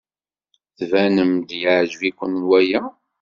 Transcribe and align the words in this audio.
Tbanem-d 0.77 1.49
yeɛjeb-iken 1.61 2.33
waya. 2.47 2.81